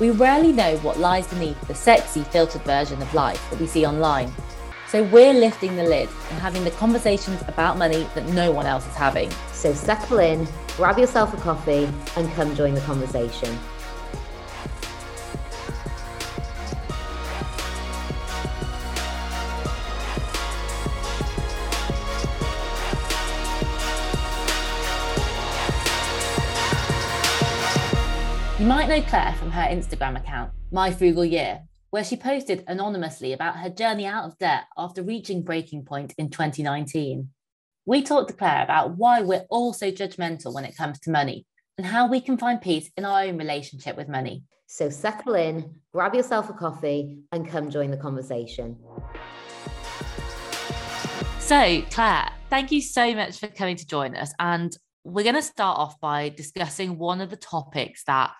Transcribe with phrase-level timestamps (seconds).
[0.00, 3.86] We rarely know what lies beneath the sexy, filtered version of life that we see
[3.86, 4.32] online.
[4.88, 8.86] So we're lifting the lid and having the conversations about money that no one else
[8.86, 9.30] is having.
[9.52, 13.56] So settle in, grab yourself a coffee, and come join the conversation.
[28.94, 33.68] Know Clare from her Instagram account, My Frugal Year, where she posted anonymously about her
[33.68, 37.28] journey out of debt after reaching breaking point in 2019.
[37.86, 41.44] We talked to Clare about why we're all so judgmental when it comes to money
[41.76, 44.44] and how we can find peace in our own relationship with money.
[44.68, 48.76] So settle in, grab yourself a coffee, and come join the conversation.
[51.40, 54.32] So, Clare, thank you so much for coming to join us.
[54.38, 58.30] And we're going to start off by discussing one of the topics that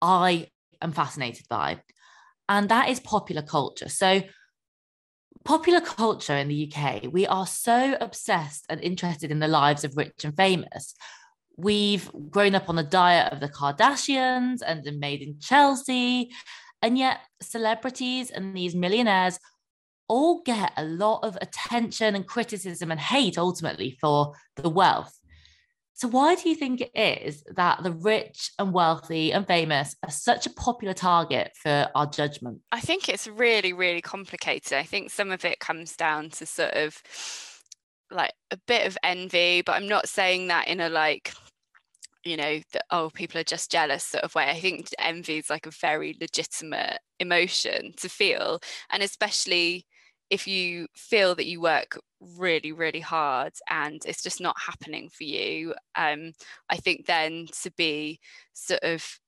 [0.00, 0.48] I
[0.80, 1.80] am fascinated by,
[2.48, 3.88] and that is popular culture.
[3.88, 4.22] So,
[5.44, 9.96] popular culture in the UK, we are so obsessed and interested in the lives of
[9.96, 10.94] rich and famous.
[11.56, 16.30] We've grown up on the diet of the Kardashians and the Made in Chelsea,
[16.82, 19.38] and yet celebrities and these millionaires
[20.08, 25.19] all get a lot of attention and criticism and hate ultimately for the wealth
[26.00, 30.10] so, why do you think it is that the rich and wealthy and famous are
[30.10, 32.60] such a popular target for our judgment?
[32.72, 34.72] I think it's really, really complicated.
[34.72, 37.02] I think some of it comes down to sort of
[38.10, 41.34] like a bit of envy, but I'm not saying that in a like,
[42.24, 44.48] you know, that oh, people are just jealous sort of way.
[44.48, 48.60] I think envy is like a very legitimate emotion to feel.
[48.88, 49.84] And especially
[50.30, 55.24] if you feel that you work really really hard and it's just not happening for
[55.24, 55.74] you.
[55.96, 56.32] Um
[56.68, 58.20] i think then to be
[58.52, 59.18] sort of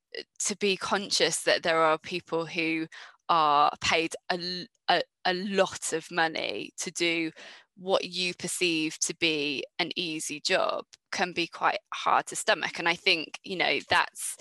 [0.46, 2.86] to be conscious that there are people who
[3.28, 7.30] are paid a, a, a lot of money to do
[7.76, 12.88] what you perceive to be an easy job can be quite hard to stomach and
[12.88, 14.36] i think you know that's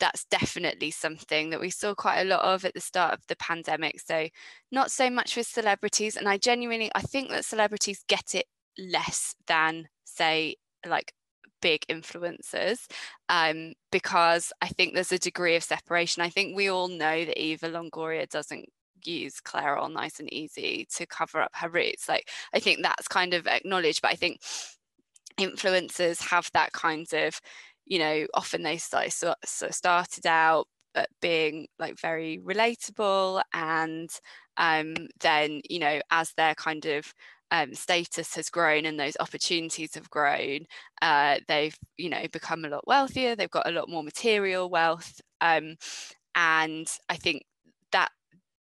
[0.00, 3.36] that's definitely something that we saw quite a lot of at the start of the
[3.36, 4.26] pandemic so
[4.72, 8.46] not so much with celebrities and i genuinely i think that celebrities get it
[8.78, 10.56] less than say
[10.86, 11.12] like
[11.60, 12.86] big influencers
[13.28, 16.22] um, because I think there's a degree of separation.
[16.22, 18.66] I think we all know that Eva Longoria doesn't
[19.04, 22.08] use Clairol Nice and Easy to cover up her roots.
[22.08, 24.40] Like I think that's kind of acknowledged, but I think
[25.38, 27.40] influencers have that kind of,
[27.90, 30.68] you know, often they start, so, so started out
[31.20, 34.10] being like very relatable and
[34.56, 37.12] um, then you know as their kind of
[37.52, 40.60] um, status has grown and those opportunities have grown
[41.02, 45.20] uh, they've you know become a lot wealthier they've got a lot more material wealth
[45.40, 45.76] um,
[46.34, 47.42] and i think
[47.92, 48.10] that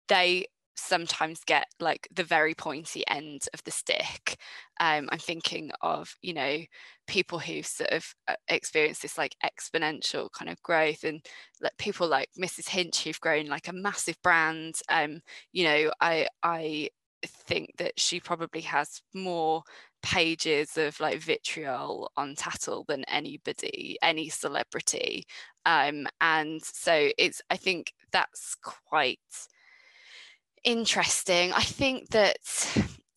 [0.08, 0.46] they
[0.80, 4.38] sometimes get like the very pointy end of the stick.
[4.80, 6.60] Um, I'm thinking of, you know,
[7.08, 11.26] people who sort of uh, experience this like exponential kind of growth and
[11.62, 12.70] like people like Mrs.
[12.70, 14.76] Hinch who've grown like a massive brand.
[14.90, 16.90] Um, you know, I I
[17.26, 19.64] think that she probably has more
[20.02, 25.26] pages of like vitriol on Tattle than anybody, any celebrity.
[25.66, 29.20] Um, and so it's I think that's quite
[30.64, 31.52] interesting.
[31.54, 32.38] I think that,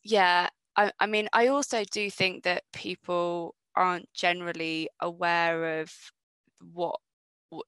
[0.03, 5.93] yeah, I, I mean, I also do think that people aren't generally aware of
[6.73, 6.99] what,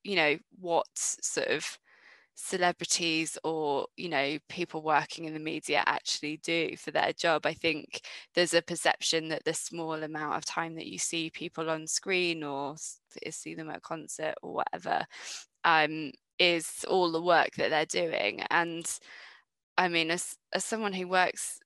[0.03, 1.79] you know, what sort of
[2.37, 7.55] celebrities or you know people working in the media actually do for their job i
[7.55, 8.01] think
[8.35, 12.43] there's a perception that the small amount of time that you see people on screen
[12.43, 12.75] or
[13.31, 15.07] see them at concert or whatever
[15.65, 18.99] um, is all the work that they're doing and
[19.79, 21.61] I mean, as as someone who works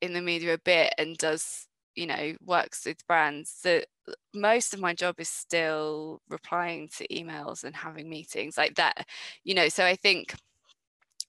[0.00, 3.86] in the media a bit and does, you know, works with brands, that
[4.34, 9.06] most of my job is still replying to emails and having meetings like that,
[9.44, 9.68] you know.
[9.68, 10.34] So I think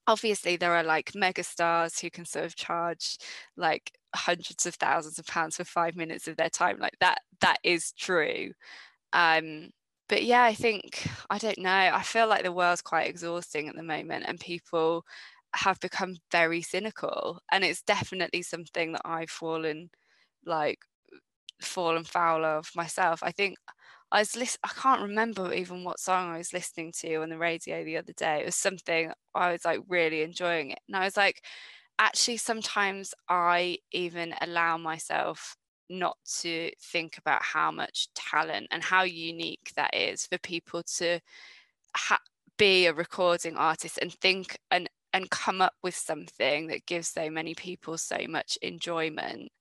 [0.08, 3.18] obviously there are like mega stars who can sort of charge
[3.58, 7.58] like hundreds of thousands of pounds for five minutes of their time like that that
[7.64, 8.52] is true
[9.14, 9.70] um
[10.10, 13.75] but yeah i think i don't know i feel like the world's quite exhausting at
[13.75, 15.04] the moment and people
[15.57, 19.90] have become very cynical and it's definitely something that I've fallen
[20.46, 20.80] like
[21.62, 23.22] fallen foul of myself.
[23.24, 23.57] I think
[24.12, 27.38] I was list- I can't remember even what song I was listening to on the
[27.38, 28.42] radio the other day.
[28.42, 30.80] It was something I was like really enjoying it.
[30.88, 31.44] And I was like,
[32.00, 35.56] actually sometimes I even allow myself
[35.90, 41.19] not to think about how much talent and how unique that is for people to
[41.96, 42.19] ha-
[42.58, 47.32] be a recording artist and think and and come up with something that gives so
[47.32, 49.52] many people so much enjoyment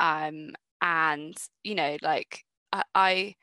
[0.00, 0.50] um
[0.82, 2.44] and you know like
[2.94, 3.34] I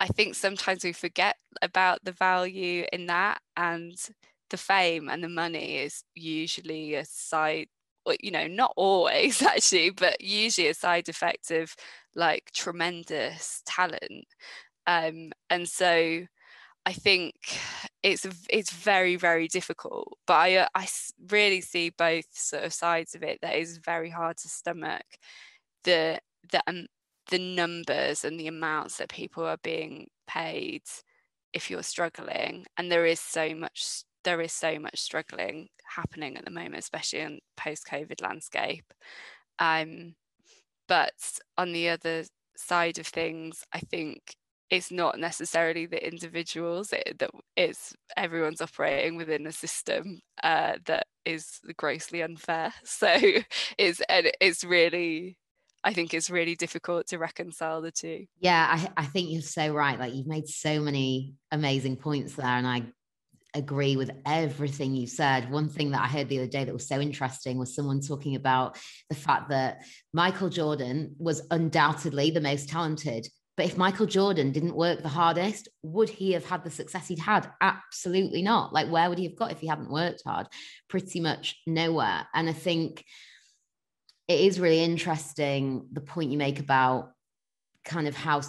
[0.00, 3.94] I think sometimes we forget about the value in that and
[4.50, 7.68] the fame and the money is usually a side
[8.22, 11.74] you know not always actually but usually a side effect of
[12.14, 14.26] like tremendous talent.
[14.86, 16.26] Um and so
[16.86, 17.34] I think
[18.02, 20.88] it's it's very very difficult but I uh, I
[21.30, 25.04] really see both sort of sides of it that is very hard to stomach
[25.84, 26.20] the
[26.52, 26.86] the um,
[27.30, 30.82] the numbers and the amounts that people are being paid
[31.52, 36.44] if you're struggling and there is so much there is so much struggling happening at
[36.44, 38.84] the moment especially in post covid landscape.
[39.58, 40.14] Um,
[40.86, 41.12] but
[41.56, 42.24] on the other
[42.56, 44.34] side of things i think
[44.70, 51.06] it's not necessarily the individuals it, that it's everyone's operating within a system uh, that
[51.24, 53.08] is grossly unfair so
[53.78, 55.38] it's it's really
[55.84, 58.26] I think it's really difficult to reconcile the two.
[58.40, 59.98] Yeah, I, I think you're so right.
[59.98, 62.82] Like you've made so many amazing points there, and I
[63.54, 65.50] agree with everything you said.
[65.50, 68.34] One thing that I heard the other day that was so interesting was someone talking
[68.34, 68.76] about
[69.08, 69.82] the fact that
[70.12, 73.28] Michael Jordan was undoubtedly the most talented.
[73.58, 77.18] But if Michael Jordan didn't work the hardest, would he have had the success he'd
[77.18, 77.50] had?
[77.60, 78.72] Absolutely not.
[78.72, 80.46] Like, where would he have got if he hadn't worked hard?
[80.88, 82.28] Pretty much nowhere.
[82.32, 83.04] And I think
[84.28, 87.10] it is really interesting the point you make about
[87.84, 88.42] kind of how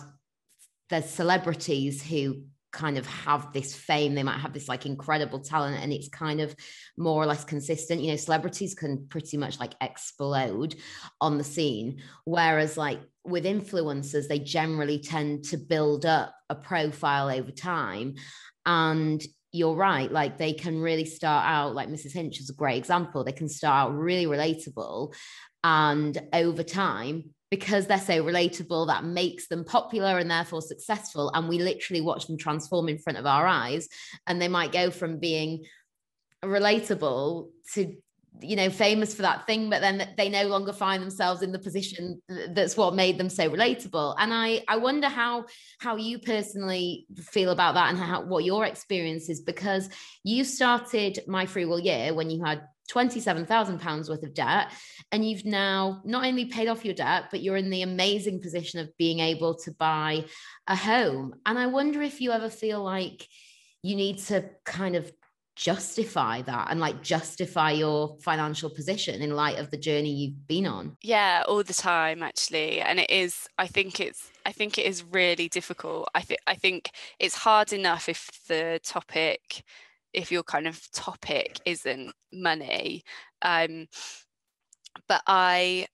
[0.92, 5.82] there's celebrities who kind of have this fame they might have this like incredible talent
[5.82, 6.56] and it's kind of
[6.98, 8.02] more or less consistent.
[8.02, 10.76] You know celebrities can pretty much like explode
[11.22, 17.30] on the scene whereas like with influencers they generally tend to build up a profile
[17.30, 18.16] over time.
[18.66, 22.78] And you're right like they can really start out like mrs hinch is a great
[22.78, 25.12] example they can start out really relatable
[25.64, 31.32] and over time, because they're so relatable, that makes them popular and therefore successful.
[31.34, 33.88] And we literally watch them transform in front of our eyes.
[34.28, 35.66] And they might go from being
[36.44, 37.96] relatable to
[38.42, 41.60] you know famous for that thing but then they no longer find themselves in the
[41.60, 45.44] position that's what made them so relatable and i i wonder how
[45.80, 49.90] how you personally feel about that and how what your experience is because
[50.24, 54.72] you started My Frugal Year when you had 27,000 pounds worth of debt
[55.12, 58.80] and you've now not only paid off your debt but you're in the amazing position
[58.80, 60.26] of being able to buy
[60.68, 61.36] a home.
[61.46, 63.28] And i wonder if you ever feel like
[63.84, 65.12] you need to kind of
[65.56, 70.66] justify that and like justify your financial position in light of the journey you've been
[70.66, 70.96] on.
[71.04, 72.80] Yeah all the time actually.
[72.80, 76.10] And it is i think it's i think it is really difficult.
[76.16, 79.64] I think i think it's hard enough if the topic
[80.14, 83.04] if your kind of topic isn't money
[83.42, 83.88] um
[85.08, 85.86] but i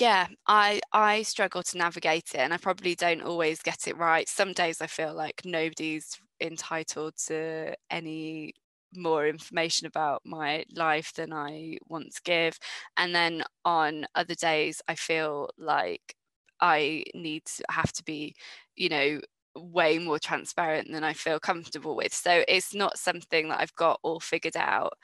[0.00, 4.28] yeah i i struggle to navigate it and i probably don't always get it right.
[4.28, 8.54] Some days i feel like nobody's entitled to any
[8.96, 12.58] more information about my life than i want to give
[12.96, 16.14] and then on other days i feel like
[16.60, 18.34] i need to have to be
[18.76, 19.20] you know
[19.58, 22.14] way more transparent than I feel comfortable with.
[22.14, 24.94] So it's not something that I've got all figured out.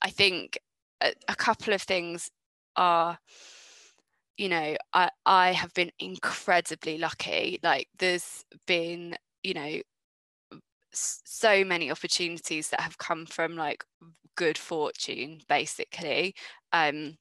[0.00, 0.58] I think
[1.02, 2.30] a, a couple of things
[2.76, 3.18] are
[4.36, 9.80] you know I I have been incredibly lucky like there's been you know
[10.94, 13.84] so many opportunities that have come from like
[14.36, 16.34] good fortune basically
[16.72, 17.16] um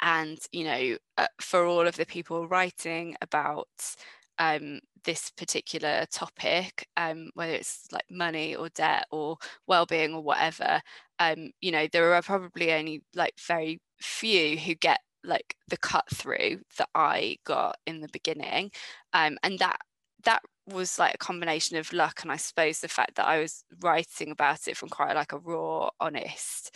[0.00, 3.68] and you know uh, for all of the people writing about
[4.38, 10.80] um this particular topic, um, whether it's like money or debt or well-being or whatever,
[11.18, 16.04] um, you know, there are probably only like very few who get like the cut
[16.12, 18.70] through that I got in the beginning.
[19.12, 19.78] Um, and that
[20.24, 23.64] that was like a combination of luck and I suppose the fact that I was
[23.82, 26.74] writing about it from quite like a raw, honest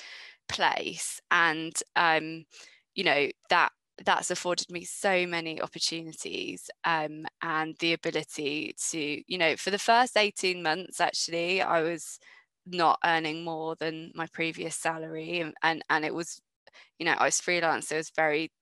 [0.48, 1.20] place.
[1.30, 2.44] And um,
[2.94, 3.72] you know, that
[4.04, 9.78] that's afforded me so many opportunities um, and the ability to, you know, for the
[9.78, 12.18] first 18 months, actually, I was
[12.66, 15.40] not earning more than my previous salary.
[15.40, 16.40] And, and, and it was,
[16.98, 17.88] you know, I was freelance.
[17.88, 18.52] So it was very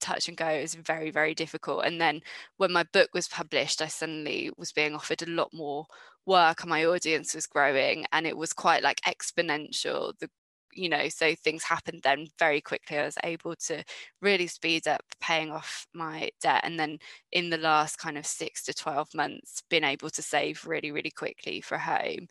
[0.00, 0.46] touch and go.
[0.46, 1.84] It was very, very difficult.
[1.84, 2.20] And then
[2.56, 5.86] when my book was published, I suddenly was being offered a lot more
[6.26, 10.30] work and my audience was growing and it was quite like exponential the
[10.74, 13.82] you know so things happened then very quickly i was able to
[14.20, 16.98] really speed up paying off my debt and then
[17.32, 21.10] in the last kind of 6 to 12 months been able to save really really
[21.10, 22.28] quickly for home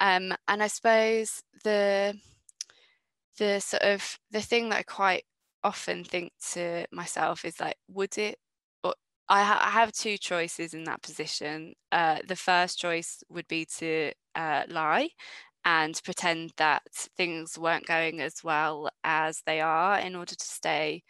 [0.00, 2.18] Um, and I suppose the
[3.38, 5.24] the sort of the thing that I quite
[5.62, 8.38] often think to myself is like, would it?
[9.28, 11.74] I, ha- I have two choices in that position.
[11.92, 15.10] Uh, the first choice would be to uh, lie
[15.64, 16.82] and pretend that
[17.16, 21.02] things weren't going as well as they are in order to stay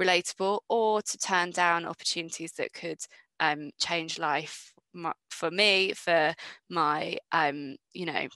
[0.00, 2.98] relatable or to turn down opportunities that could
[3.40, 4.72] um, change life
[5.30, 6.34] for me, for
[6.68, 8.26] my, um, you know,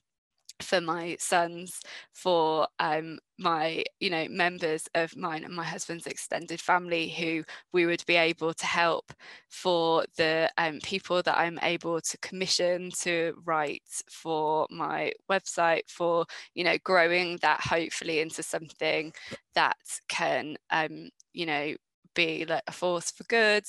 [0.62, 1.80] for my sons,
[2.12, 7.86] for um, my, you know, members of mine and my husband's extended family who we
[7.86, 9.12] would be able to help,
[9.50, 16.24] for the um, people that I'm able to commission to write for my website, for,
[16.54, 19.12] you know, growing that hopefully into something
[19.54, 19.76] that
[20.08, 21.74] can, um, you know,
[22.14, 23.64] be like a force for good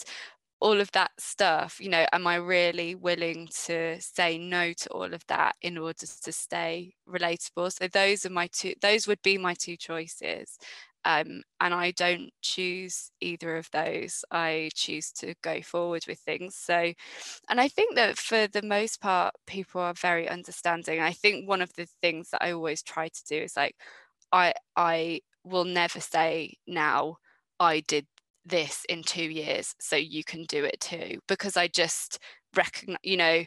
[0.63, 5.13] all of that stuff you know am i really willing to say no to all
[5.13, 7.71] of that in order to stay relatable?
[7.73, 10.57] So those are my two those would be my two choices
[11.05, 14.23] um, and i don't choose either of those.
[14.31, 16.55] I choose to go forward with things.
[16.55, 16.93] So
[17.49, 20.99] and i think that for the most part people are very understanding.
[21.01, 23.75] I think one of the things that i always try to do is like
[24.31, 27.17] i i will never say now
[27.59, 28.07] i did
[28.45, 32.19] this in two years so you can do it too because i just
[32.55, 33.43] recognize you know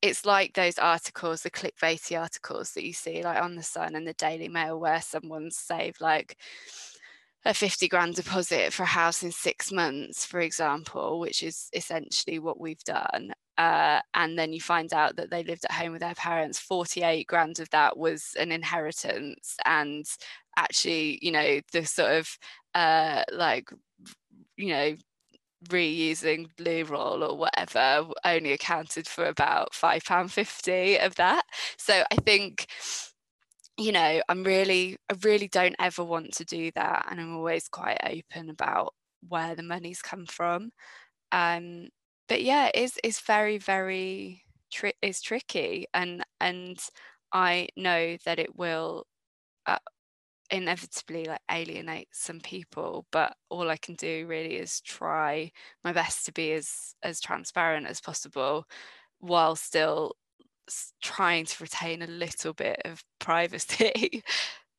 [0.00, 4.06] it's like those articles the clickbaity articles that you see like on the sun and
[4.06, 6.36] the daily mail where someone's saved like
[7.44, 12.38] a 50 grand deposit for a house in six months for example which is essentially
[12.38, 16.00] what we've done uh, and then you find out that they lived at home with
[16.00, 20.06] their parents 48 grand of that was an inheritance and
[20.56, 22.38] actually you know the sort of
[22.74, 23.68] uh, like
[24.58, 24.96] you know,
[25.68, 31.42] reusing blue roll or whatever only accounted for about five pound fifty of that.
[31.78, 32.68] So I think
[33.76, 37.68] you know i'm really i really don't ever want to do that and i'm always
[37.68, 38.94] quite open about
[39.28, 40.70] where the money's come from
[41.32, 41.88] um
[42.28, 46.78] but yeah it's it's very very tri- is tricky and and
[47.32, 49.06] i know that it will
[49.66, 49.78] uh,
[50.50, 55.50] inevitably like alienate some people but all i can do really is try
[55.84, 58.64] my best to be as as transparent as possible
[59.18, 60.16] while still
[61.02, 64.22] trying to retain a little bit of privacy.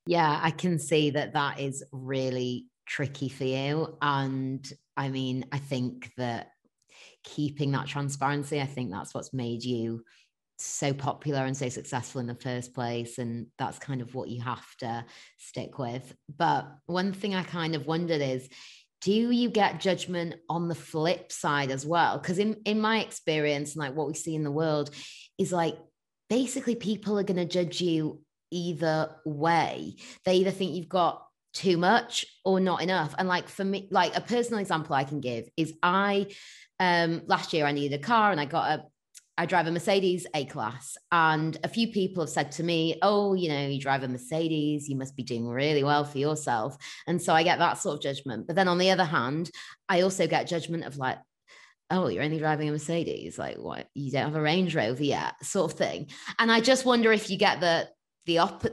[0.06, 5.60] Yeah i can see that that is really tricky for you and i mean i
[5.60, 6.50] think that
[7.24, 10.04] keeping that transparency i think that's what's made you
[10.62, 14.42] so popular and so successful in the first place and that's kind of what you
[14.42, 15.06] have to
[15.38, 16.16] stick with.
[16.38, 18.50] But one thing i kind of wondered is
[19.02, 22.18] do you get judgment on the flip side as well?
[22.18, 24.90] Because in in my experience like what we see in the world
[25.38, 25.78] is like
[26.30, 29.96] basically people are going to judge you either way.
[30.26, 33.16] They either think you've got too much or not enough.
[33.18, 36.28] And like for me like a personal example i can give is i
[36.80, 38.84] um last year i needed a car and i got a
[39.40, 43.36] I drive a Mercedes A class, and a few people have said to me, Oh,
[43.36, 46.76] you know, you drive a Mercedes, you must be doing really well for yourself.
[47.08, 48.48] And so I get that sort of judgment.
[48.48, 49.50] But then on the other hand,
[49.88, 51.20] I also get judgment of like,
[51.90, 55.34] Oh, you're only driving a Mercedes, like what you don't have a Range Rover yet,
[55.42, 56.10] sort of thing.
[56.38, 57.88] And I just wonder if you get the
[58.26, 58.66] the op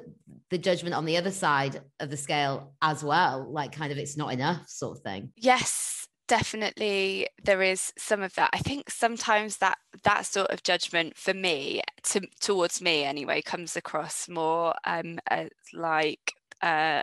[0.51, 4.17] the judgment on the other side of the scale as well, like kind of it's
[4.17, 5.33] not enough sort of thing.
[5.37, 5.96] Yes,
[6.29, 8.51] definitely there is some of that.
[8.53, 13.77] I think sometimes that that sort of judgment for me to, towards me anyway comes
[13.77, 17.03] across more um as like uh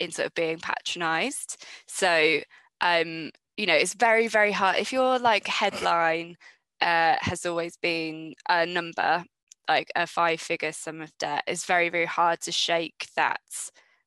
[0.00, 1.64] in sort of being patronized.
[1.86, 2.40] So
[2.80, 4.76] um you know it's very very hard.
[4.78, 6.36] If your like headline
[6.80, 9.24] uh has always been a number
[9.68, 13.40] like a five figure sum of debt it's very very hard to shake that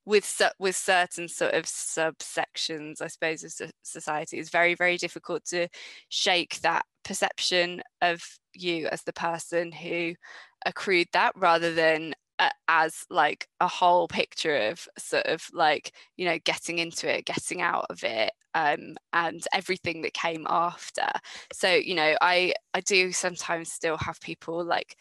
[0.06, 5.68] with with certain sort of subsections, I suppose, of society, it's very very difficult to
[6.10, 10.16] shake that perception of you as the person who
[10.66, 16.26] accrued that, rather than uh, as like a whole picture of sort of like you
[16.26, 21.08] know getting into it, getting out of it, um, and everything that came after.
[21.54, 24.98] So you know, I I do sometimes still have people like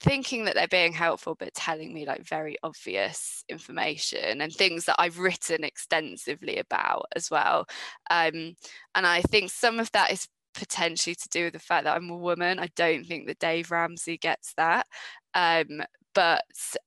[0.00, 4.96] thinking that they're being helpful but telling me like very obvious information and things that
[4.98, 7.66] I've written extensively about as well
[8.10, 8.56] um,
[8.94, 12.10] and I think some of that is potentially to do with the fact that I'm
[12.10, 12.58] a woman.
[12.58, 14.86] I don't think that Dave Ramsey gets that
[15.34, 15.82] um,
[16.14, 16.44] but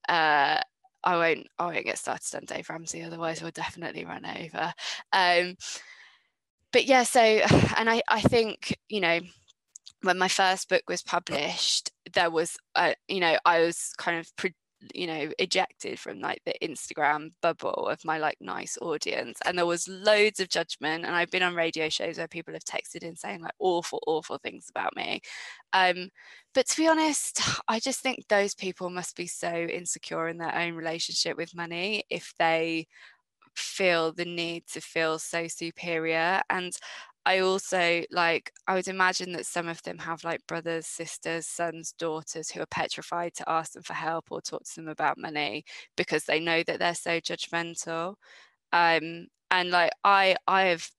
[0.10, 0.60] uh,
[1.04, 4.74] I won't I won't get started on Dave Ramsey otherwise we'll definitely run over
[5.14, 5.56] um,
[6.72, 7.20] but yeah so
[7.78, 9.20] and I I think you know
[10.04, 14.28] when my first book was published, there was uh, you know i was kind of
[14.36, 14.54] pre-
[14.94, 19.66] you know ejected from like the instagram bubble of my like nice audience and there
[19.66, 23.16] was loads of judgment and i've been on radio shows where people have texted in
[23.16, 25.22] saying like awful awful things about me.
[25.72, 26.10] Um
[26.54, 30.56] but to be honest i just think those people must be so insecure in their
[30.56, 32.88] own relationship with money if they
[33.56, 36.74] feel the need to feel so superior and
[37.26, 41.94] I also like I would imagine that some of them have like brothers, sisters, sons,
[41.98, 45.64] daughters who are petrified to ask them for help or talk to them about money
[45.96, 48.16] because they know that they're so judgmental.
[48.74, 50.90] Um, and like I I have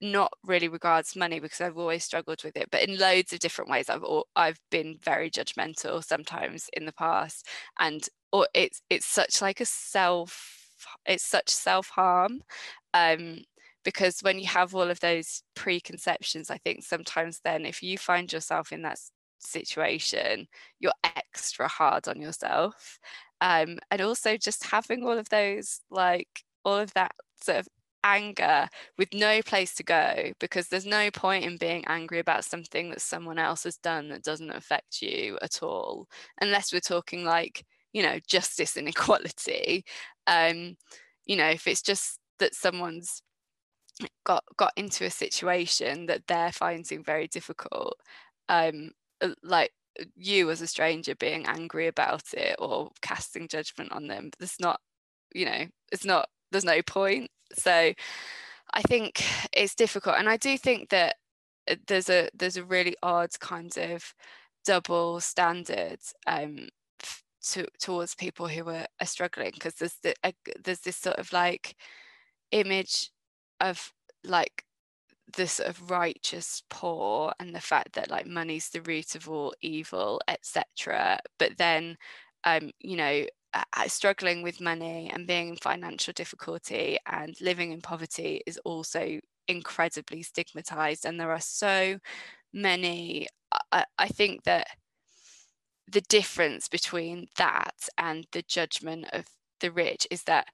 [0.00, 3.70] not really regards money because I've always struggled with it, but in loads of different
[3.70, 7.46] ways I've all, I've been very judgmental sometimes in the past,
[7.78, 10.58] and or it's it's such like a self
[11.06, 12.42] it's such self harm.
[12.94, 13.38] Um,
[13.84, 18.32] because when you have all of those preconceptions i think sometimes then if you find
[18.32, 18.98] yourself in that
[19.44, 20.46] situation
[20.80, 22.98] you're extra hard on yourself.
[23.40, 27.12] Um, and also just having all of those like all of that
[27.42, 27.68] sort of
[28.04, 32.90] anger with no place to go because there's no point in being angry about something
[32.90, 36.08] that someone else has done that doesn't affect you at all
[36.40, 39.84] unless we're talking like you know justice and equality.
[40.26, 40.76] Um
[41.26, 43.22] you know if it's just that someone's
[44.24, 47.94] got got into a situation that they're finding very difficult
[48.48, 48.90] um
[49.20, 54.06] uh, like uh, you as a stranger being angry about it or casting judgment on
[54.06, 54.80] them there's not
[55.34, 57.30] you know it's not there's no point.
[57.54, 57.92] So
[58.74, 61.16] i think it's difficult and i do think that
[61.70, 64.14] uh, there's a there's a really odd kind of
[64.64, 66.68] double standard um
[67.42, 70.32] to, towards people who are, are struggling because there's the, uh,
[70.62, 71.76] there's this sort of like
[72.52, 73.10] image
[73.62, 73.92] of
[74.24, 74.64] like
[75.36, 79.54] the sort of righteous poor and the fact that like money's the root of all
[79.62, 81.96] evil etc but then
[82.44, 83.24] um you know
[83.86, 90.22] struggling with money and being in financial difficulty and living in poverty is also incredibly
[90.22, 91.04] stigmatized.
[91.04, 91.98] And there are so
[92.52, 93.26] many
[93.70, 94.66] I, I think that
[95.90, 99.26] the difference between that and the judgment of
[99.60, 100.46] the rich is that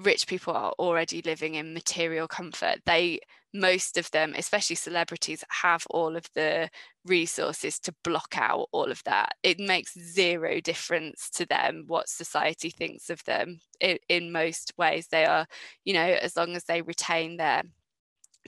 [0.00, 2.78] rich people are already living in material comfort.
[2.86, 3.20] They
[3.52, 6.70] most of them especially celebrities have all of the
[7.04, 9.32] resources to block out all of that.
[9.42, 13.60] It makes zero difference to them what society thinks of them.
[13.80, 15.46] In, in most ways they are
[15.84, 17.62] you know as long as they retain their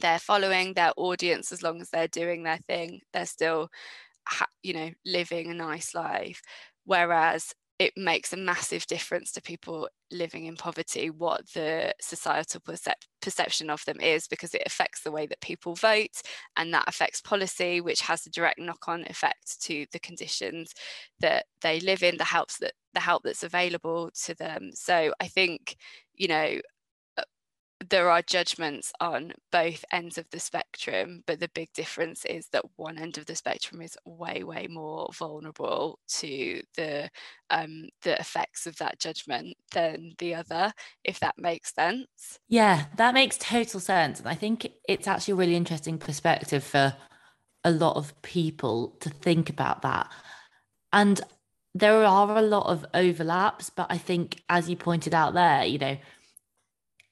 [0.01, 3.69] their following their audience as long as they're doing their thing they're still
[4.63, 6.43] you know living a nice life.
[6.85, 13.09] Whereas it makes a massive difference to people living in poverty what the societal percep-
[13.21, 16.23] perception of them is because it affects the way that people vote
[16.57, 20.73] and that affects policy which has a direct knock-on effect to the conditions
[21.19, 24.71] that they live in the helps that the help that's available to them.
[24.75, 25.77] So i think
[26.15, 26.61] you know
[27.89, 32.65] there are judgments on both ends of the spectrum, but the big difference is that
[32.77, 37.11] one end of the spectrum is way, way more vulnerable to the
[37.51, 40.73] um, the effects of that judgment than the other,
[41.05, 42.39] if that makes sense.
[42.49, 44.21] Yeah, that makes total sense.
[44.21, 46.95] And I think it's actually a really interesting perspective for
[47.65, 50.11] a lot of people to think about that.
[50.93, 51.21] And
[51.75, 55.79] there are a lot of overlaps, but I think, as you pointed out there, you
[55.79, 55.97] know,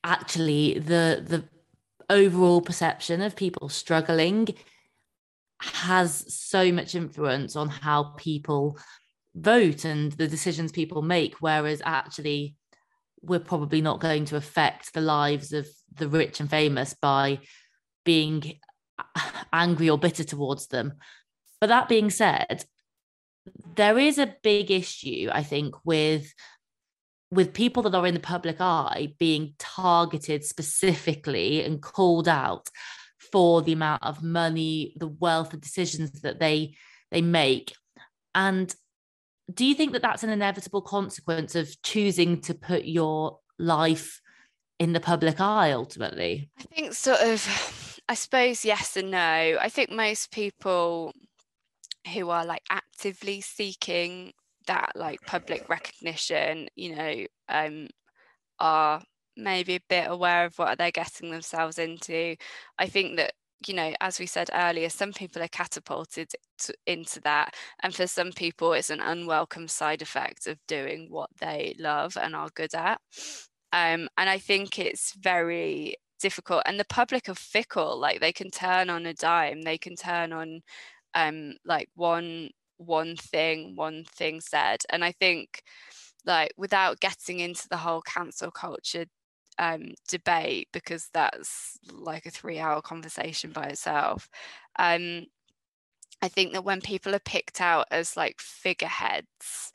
[0.05, 1.45] actually the the
[2.09, 4.49] overall perception of people struggling
[5.61, 8.79] has so much influence on how people
[9.35, 12.57] vote and the decisions people make whereas actually
[13.23, 17.39] we're probably not going to affect the lives of the rich and famous by
[18.05, 18.59] being
[19.53, 20.95] angry or bitter towards them.
[21.61, 22.65] But that being said
[23.77, 26.33] there is a big issue i think with
[27.31, 32.69] with people that are in the public eye being targeted specifically and called out
[33.33, 36.75] for the amount of money the wealth of decisions that they
[37.11, 37.73] they make.
[38.35, 38.75] And
[39.53, 44.21] do you think that that's an inevitable consequence of choosing to put your life
[44.79, 46.51] in the public eye ultimately?
[46.59, 49.59] I think sort of i suppose yes and no.
[49.61, 51.13] I think most people
[52.13, 54.33] who are like actively seeking
[54.71, 57.89] that like public recognition you know um
[58.61, 59.03] are
[59.37, 62.37] maybe a bit aware of what they're getting themselves into.
[62.79, 63.33] I think that
[63.67, 68.07] you know as we said earlier some people are catapulted to, into that and for
[68.07, 72.75] some people it's an unwelcome side effect of doing what they love and are good
[72.75, 73.01] at.
[73.73, 78.51] Um, and i think it's very difficult and the public are fickle like they can
[78.51, 80.61] turn on a dime they can turn on
[81.15, 82.51] um, like one
[82.81, 84.81] one thing, one thing said.
[84.91, 85.63] And I think
[86.25, 89.07] like without getting into the whole cancel culture
[89.59, 94.29] um, debate because that's like a three hour conversation by itself.
[94.79, 95.27] Um,
[96.23, 99.73] I think that when people are picked out as like figureheads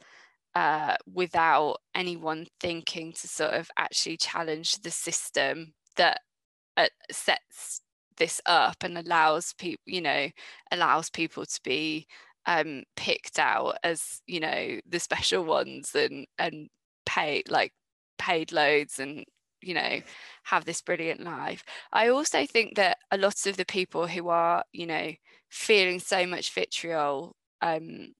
[0.55, 6.21] uh, without anyone thinking to sort of actually challenge the system that
[6.77, 7.81] uh, sets
[8.17, 10.29] this up and allows people, you know,
[10.71, 12.07] allows people to be
[12.45, 16.69] um, picked out as, you know, the special ones and and
[17.05, 17.73] pay like
[18.17, 19.25] paid loads and
[19.61, 19.99] you know
[20.43, 21.63] have this brilliant life.
[21.91, 25.11] I also think that a lot of the people who are you know
[25.49, 28.13] feeling so much vitriol um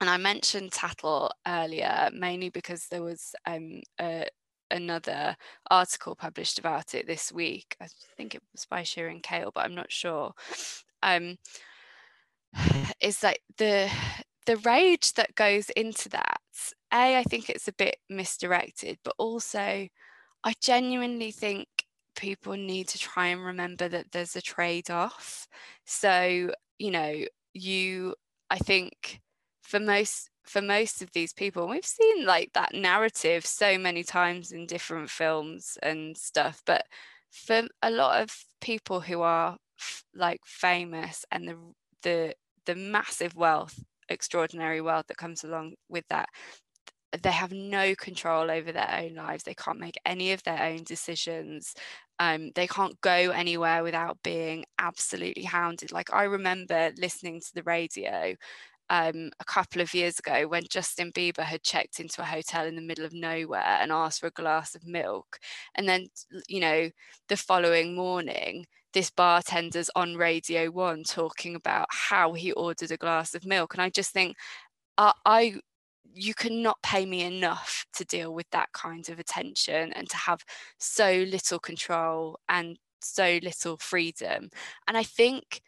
[0.00, 4.26] and i mentioned tattle earlier mainly because there was um a,
[4.70, 5.34] another
[5.70, 7.74] article published about it this week.
[7.80, 10.32] I think it was by Sirin Kale but i'm not sure.
[11.02, 11.38] Um
[13.00, 13.90] is like the
[14.46, 16.40] the rage that goes into that
[16.92, 19.86] a i think it's a bit misdirected but also
[20.44, 21.68] I genuinely think
[22.16, 25.48] people need to try and remember that there's a trade off.
[25.84, 28.14] So, you know, you,
[28.50, 29.20] I think
[29.62, 34.50] for most for most of these people we've seen like that narrative so many times
[34.50, 36.86] in different films and stuff but
[37.30, 39.58] for a lot of people who are
[40.14, 41.56] like famous and the
[42.02, 42.34] the
[42.66, 46.28] the massive wealth extraordinary wealth that comes along with that
[47.22, 49.42] they have no control over their own lives.
[49.42, 51.74] They can't make any of their own decisions.
[52.18, 55.92] Um, they can't go anywhere without being absolutely hounded.
[55.92, 58.34] Like I remember listening to the radio
[58.90, 62.74] um, a couple of years ago when Justin Bieber had checked into a hotel in
[62.74, 65.38] the middle of nowhere and asked for a glass of milk.
[65.74, 66.08] And then,
[66.48, 66.90] you know,
[67.28, 68.66] the following morning,
[68.98, 73.72] this bartender's on Radio One talking about how he ordered a glass of milk.
[73.74, 74.36] And I just think,
[74.96, 75.54] I, I
[76.12, 80.40] you cannot pay me enough to deal with that kind of attention and to have
[80.78, 84.50] so little control and so little freedom
[84.88, 85.60] and i think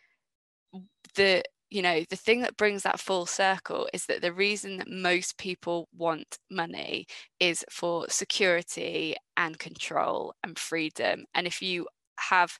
[1.14, 4.88] the you know the thing that brings that full circle is that the reason that
[4.88, 7.06] most people want money
[7.38, 11.86] is for security and control and freedom and if you
[12.18, 12.58] have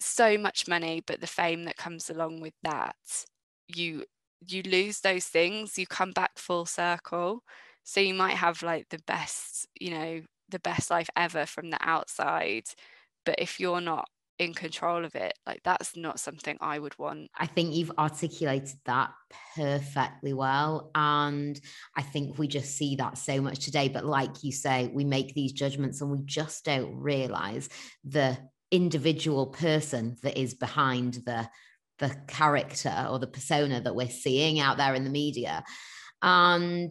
[0.00, 2.96] so much money but the fame that comes along with that
[3.68, 4.04] you
[4.46, 7.42] you lose those things you come back full circle.
[7.84, 11.78] So you might have like the best you know the best life ever from the
[11.80, 12.64] outside
[13.24, 14.08] but if you're not
[14.38, 17.30] in control of it like that's not something i would want.
[17.38, 19.10] I think you've articulated that
[19.54, 21.60] perfectly well and
[21.96, 25.34] i think we just see that so much today but like you say we make
[25.34, 27.68] these judgments and we just don't realize
[28.04, 28.38] the
[28.70, 31.48] individual person that is behind the
[31.98, 35.62] the character or the persona that we're seeing out there in the media.
[36.22, 36.90] And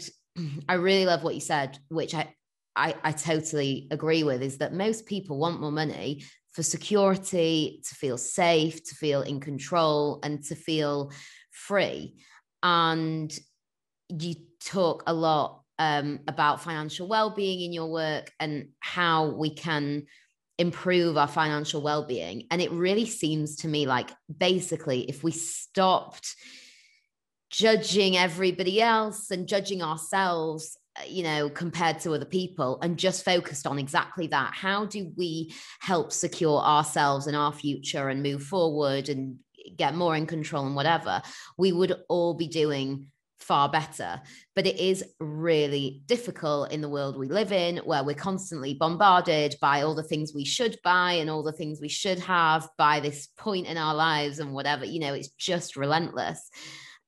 [0.68, 2.34] I really love what you said, which I,
[2.76, 7.96] I, I totally agree with, is that most people want more money for security, to
[7.96, 11.12] feel safe, to feel in control, and to feel
[11.50, 12.15] free.
[12.62, 13.36] And
[14.10, 20.06] you talk a lot um, about financial well-being in your work and how we can
[20.60, 22.45] improve our financial well-being.
[22.52, 26.36] And it really seems to me like basically if we stopped
[27.50, 33.26] judging everybody else and judging ourselves uh, you know compared to other people and just
[33.26, 38.43] focused on exactly that how do we help secure ourselves and our future and move
[38.43, 39.38] forward and
[39.78, 41.24] get more in control and whatever
[41.58, 43.08] we would all be doing
[43.49, 44.21] far better.
[44.55, 49.55] But it is really difficult in the world we live in, where we're constantly bombarded
[49.59, 52.99] by all the things we should buy and all the things we should have by
[52.99, 54.85] this point in our lives and whatever.
[54.85, 56.47] You know, it's just relentless.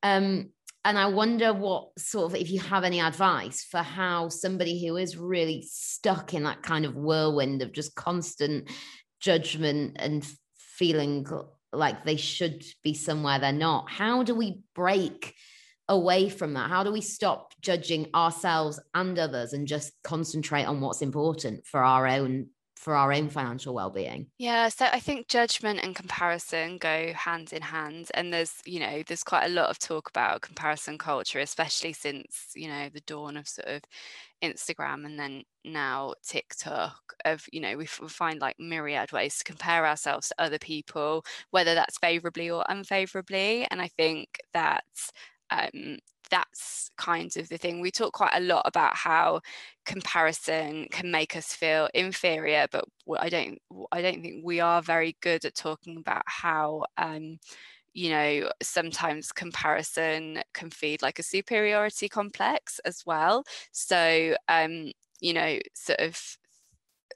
[0.02, 0.50] Um,
[0.84, 4.98] and I wonder what sort of, if you have any advice for how somebody who
[4.98, 8.68] is really stuck in that kind of whirlwind of just constant
[9.20, 10.28] judgment and
[10.58, 11.28] feeling
[11.72, 15.36] like they should be somewhere they're not, how do we break?
[15.88, 16.70] Away from that?
[16.70, 21.84] How do we stop judging ourselves and others and just concentrate on what's important for
[21.84, 22.48] our own
[22.82, 27.62] for our own financial well-being yeah so i think judgment and comparison go hand in
[27.62, 31.94] hand and there's you know there's quite a lot of talk about comparison culture especially
[31.94, 33.84] since you know the dawn of sort of
[34.44, 39.86] instagram and then now tiktok of you know we find like myriad ways to compare
[39.86, 44.84] ourselves to other people whether that's favorably or unfavorably and i think that
[45.52, 45.98] um,
[46.30, 47.82] that's kind of the thing.
[47.82, 49.42] We talk quite a lot about how
[49.86, 52.86] comparison can make us feel inferior, but
[53.20, 53.60] I don't
[53.92, 57.40] I don't think we are very good at talking about how um,
[57.94, 65.34] you know sometimes comparison can feed like a superiority complex as well so um you
[65.34, 66.38] know sort of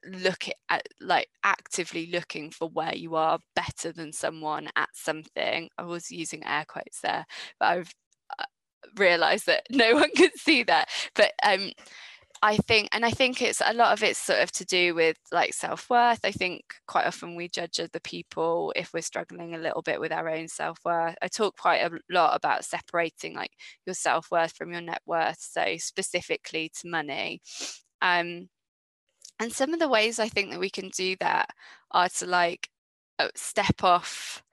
[0.05, 5.83] look at like actively looking for where you are better than someone at something i
[5.83, 7.25] was using air quotes there
[7.59, 7.93] but i've
[8.97, 11.71] realized that no one could see that but um
[12.41, 15.17] I think, and I think it's a lot of it's sort of to do with
[15.31, 16.19] like self worth.
[16.23, 20.11] I think quite often we judge other people if we're struggling a little bit with
[20.11, 21.15] our own self worth.
[21.23, 23.53] I talk quite a lot about separating like
[23.87, 27.41] your self worth from your net worth, so specifically to money.
[28.01, 28.49] Um,
[29.39, 31.49] and some of the ways I think that we can do that
[31.91, 32.69] are to like
[33.17, 34.43] uh, step off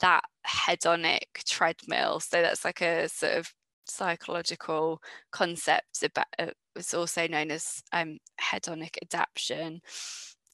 [0.00, 2.20] that hedonic treadmill.
[2.20, 3.52] So that's like a sort of
[3.90, 9.80] psychological concept about uh, it's also known as um, hedonic adaptation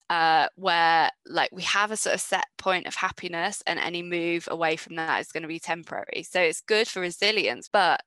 [0.09, 4.49] uh, where like we have a sort of set point of happiness and any move
[4.51, 6.22] away from that is going to be temporary.
[6.22, 8.03] So it's good for resilience but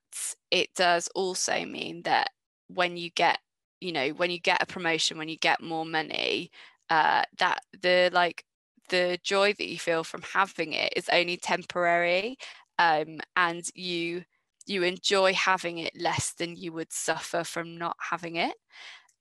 [0.52, 2.30] it does also mean that
[2.68, 3.39] when you get
[3.82, 6.52] you know when you get a promotion when you get more money
[6.89, 8.44] uh, that the like
[8.89, 12.38] the joy that you feel from having it is only temporary
[12.80, 14.24] um, and you
[14.69, 18.55] you enjoy having it less than you would suffer from not having it.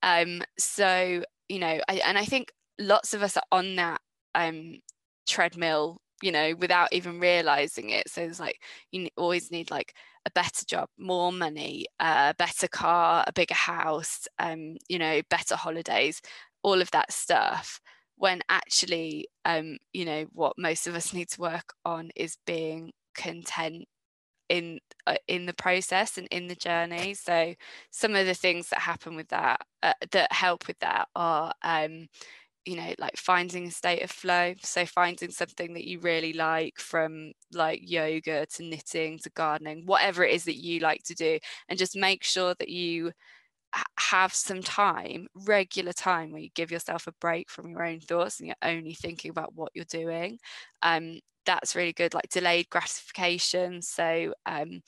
[0.02, 4.00] Um, so, you know, I, and I think lots of us are on that
[4.34, 4.80] um,
[5.26, 8.08] treadmill, you know, without even realizing it.
[8.11, 8.61] So it's like
[8.92, 9.94] you always need like
[10.26, 15.56] a better job, more money, a better car, a bigger house, um, you know, better
[15.56, 16.20] holidays,
[16.62, 17.80] all of that stuff.
[18.16, 22.92] When actually, um, you know, what most of us need to work on is being
[23.14, 23.87] content
[24.48, 27.14] in uh, in the process and in the journey.
[27.14, 27.54] So
[27.90, 32.08] some of the things that happen with that uh, that help with that are um
[32.66, 34.54] you know like finding a state of flow.
[34.62, 40.24] So finding something that you really like from like yoga to knitting to gardening whatever
[40.24, 43.12] it is that you like to do and just make sure that you
[43.98, 48.40] have some time regular time where you give yourself a break from your own thoughts
[48.40, 50.38] and you're only thinking about what you're doing.
[50.82, 53.82] Um, that's really good like delayed gratification.
[53.82, 54.82] So um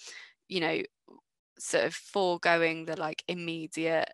[0.48, 0.82] you know
[1.58, 4.10] sort of foregoing the like immediate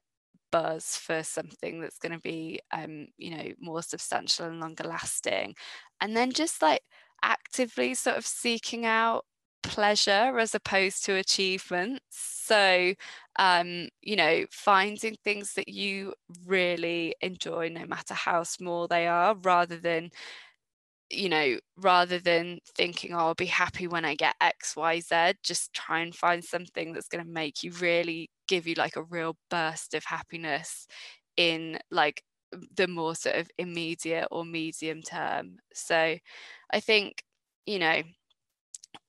[0.53, 5.55] buzz for something that's going to be um you know more substantial and longer lasting.
[6.01, 6.83] And then just like
[7.23, 9.25] actively sort of seeking out
[9.63, 12.95] pleasure as opposed to achievements so
[13.39, 16.15] um you know finding things that you
[16.47, 20.11] really enjoy no matter how small they are rather than
[21.11, 25.35] you know, rather than thinking, oh, I'll be happy when I get X, Y, Z,
[25.43, 29.03] just try and find something that's going to make you really give you like a
[29.05, 30.87] real burst of happiness
[31.37, 32.23] in like
[32.77, 35.59] the more sort of immediate or medium term.
[35.75, 36.17] So
[36.73, 37.23] I think,
[37.67, 38.03] you know,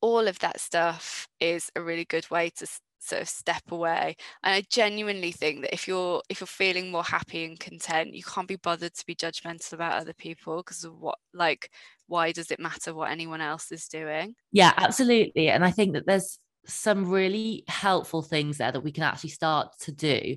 [0.02, 2.68] all of that stuff is a really good way to
[3.08, 7.04] sort of step away and i genuinely think that if you're if you're feeling more
[7.04, 11.00] happy and content you can't be bothered to be judgmental about other people because of
[11.00, 11.72] what like
[12.08, 16.06] why does it matter what anyone else is doing yeah absolutely and i think that
[16.06, 20.36] there's some really helpful things there that we can actually start to do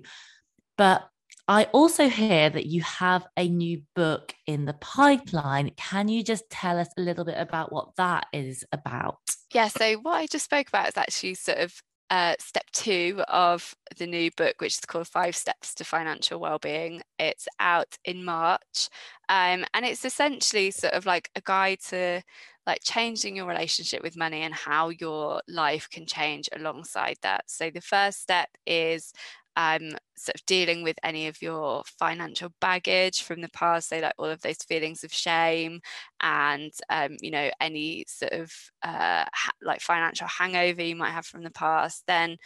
[0.76, 1.08] but
[1.50, 5.72] I also hear that you have a new book in the pipeline.
[5.76, 9.18] Can you just tell us a little bit about what that is about?
[9.52, 11.74] Yeah, so what I just spoke about is actually sort of
[12.10, 17.02] uh, step two of the new book, which is called Five Steps to Financial Wellbeing.
[17.18, 18.88] It's out in March.
[19.28, 22.22] Um, and it's essentially sort of like a guide to
[22.66, 27.44] like changing your relationship with money and how your life can change alongside that.
[27.48, 29.12] So the first step is
[29.56, 34.14] um, sort of dealing with any of your financial baggage from the past, so like
[34.18, 35.80] all of those feelings of shame
[36.20, 41.26] and um, you know any sort of uh, ha- like financial hangover you might have
[41.26, 42.04] from the past.
[42.06, 42.36] Then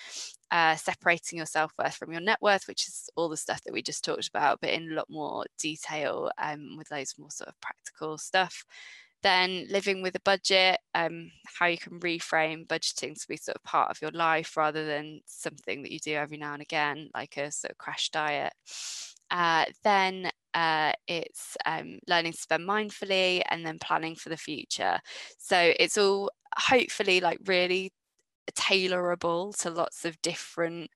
[0.50, 3.72] uh, separating your self worth from your net worth, which is all the stuff that
[3.72, 7.48] we just talked about, but in a lot more detail um, with those more sort
[7.48, 8.64] of practical stuff
[9.24, 13.64] then living with a budget, um, how you can reframe budgeting to be sort of
[13.64, 17.36] part of your life rather than something that you do every now and again, like
[17.36, 18.52] a sort of crash diet.
[19.30, 24.98] Uh, then uh, it's um, learning to spend mindfully and then planning for the future.
[25.38, 27.92] So it's all hopefully like really
[28.52, 30.90] tailorable to lots of different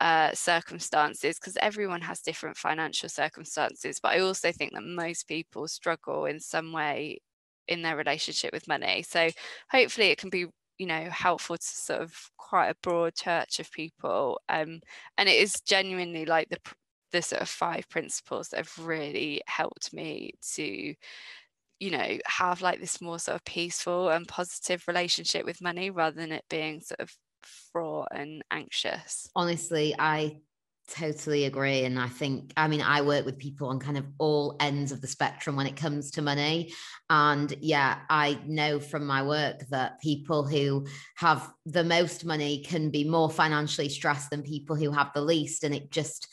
[0.00, 4.00] uh, circumstances because everyone has different financial circumstances.
[4.02, 7.20] But I also think that most people struggle in some way
[7.68, 9.02] in their relationship with money.
[9.02, 9.30] So
[9.70, 10.46] hopefully it can be
[10.78, 14.80] you know helpful to sort of quite a broad church of people um,
[15.16, 16.58] and it is genuinely like the
[17.12, 20.94] the sort of five principles that have really helped me to
[21.78, 26.16] you know have like this more sort of peaceful and positive relationship with money rather
[26.16, 30.36] than it being sort of fraught and anxious honestly i
[30.88, 34.56] totally agree and i think i mean i work with people on kind of all
[34.60, 36.72] ends of the spectrum when it comes to money
[37.10, 42.90] and yeah i know from my work that people who have the most money can
[42.90, 46.28] be more financially stressed than people who have the least and it just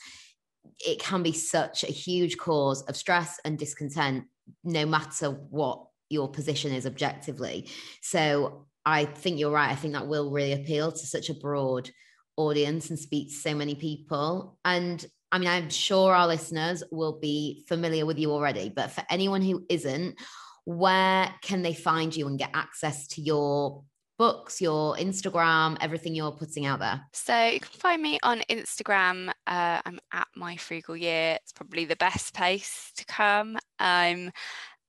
[0.78, 4.24] it can be such a huge cause of stress and discontent
[4.62, 7.68] no matter what your position is objectively.
[8.02, 11.90] So i think you're right i think that will really appeal to such a broad
[12.36, 14.58] audience and speak to so many people.
[14.64, 19.04] And I mean, I'm sure our listeners will be familiar with you already, but for
[19.10, 20.16] anyone who isn't,
[20.64, 23.82] where can they find you and get access to your
[24.16, 27.02] books, your Instagram, everything you're putting out there?
[27.12, 29.30] So you can find me on Instagram.
[29.46, 31.38] Uh, I'm at my frugal year.
[31.42, 33.58] It's probably the best place to come.
[33.78, 34.30] Um,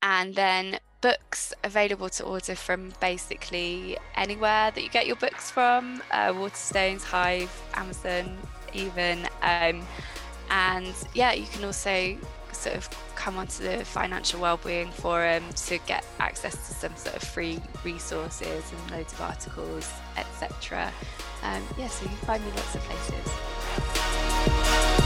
[0.01, 6.01] and then books available to order from basically anywhere that you get your books from
[6.09, 8.35] uh, Waterstones, Hive, Amazon,
[8.73, 9.27] even.
[9.43, 9.85] Um,
[10.49, 12.17] and yeah, you can also
[12.53, 17.21] sort of come onto the Financial Wellbeing Forum to get access to some sort of
[17.21, 19.87] free resources and loads of articles,
[20.17, 20.91] etc.
[21.43, 25.04] Um, yeah, so you can find me lots of places.